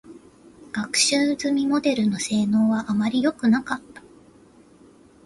[0.71, 4.01] 学習済みモデルの性能は、あまりよくなかった。